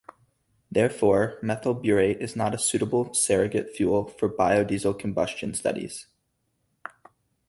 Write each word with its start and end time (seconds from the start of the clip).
Therefore, 0.71 1.37
methyl 1.43 1.75
butyrate 1.75 2.21
is 2.21 2.35
not 2.35 2.55
a 2.55 2.57
suitable 2.57 3.13
surrogate 3.13 3.75
fuel 3.77 4.05
for 4.07 4.27
biodiesel 4.27 4.97
combustion 4.97 5.53
studies. 5.53 6.07